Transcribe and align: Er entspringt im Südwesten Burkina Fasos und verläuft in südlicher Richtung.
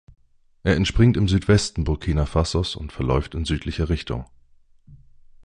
Er 0.63 0.77
entspringt 0.77 1.15
im 1.15 1.27
Südwesten 1.27 1.83
Burkina 1.83 2.25
Fasos 2.25 2.75
und 2.75 2.91
verläuft 2.91 3.35
in 3.35 3.45
südlicher 3.45 3.87
Richtung. 3.87 4.25